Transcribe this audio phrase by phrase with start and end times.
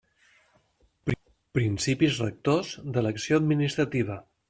[1.59, 4.23] Principis rectors de l'acció administrativa.